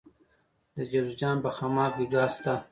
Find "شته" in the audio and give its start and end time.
2.37-2.53